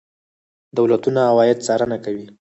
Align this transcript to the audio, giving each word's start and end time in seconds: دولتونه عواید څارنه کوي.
دولتونه 0.77 1.19
عواید 1.31 1.59
څارنه 1.65 1.97
کوي. 2.05 2.25